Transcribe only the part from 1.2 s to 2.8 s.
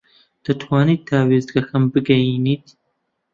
وێستگەکەم بگەیەنیت؟